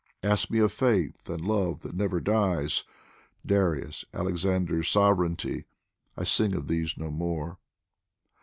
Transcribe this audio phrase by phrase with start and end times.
[0.23, 2.85] Ask me of faith and love that never dies;
[3.45, 5.65] Darius, Alexander's sovereignty,
[6.17, 7.59] I sing of these no more.